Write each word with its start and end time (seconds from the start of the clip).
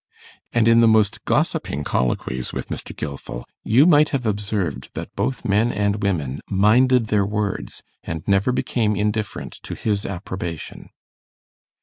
And 0.51 0.67
in 0.67 0.79
the 0.79 0.87
most 0.87 1.23
gossiping 1.25 1.83
colloquies 1.83 2.51
with 2.53 2.69
Mr. 2.69 2.95
Gilfil, 2.95 3.43
you 3.63 3.85
might 3.85 4.09
have 4.09 4.25
observed 4.25 4.89
that 4.95 5.15
both 5.15 5.45
men 5.45 5.71
and 5.71 6.01
women 6.01 6.39
'minded 6.49 7.09
their 7.09 7.23
words', 7.23 7.83
and 8.03 8.23
never 8.27 8.51
became 8.51 8.95
indifferent 8.95 9.53
to 9.61 9.75
his 9.75 10.03
approbation. 10.03 10.89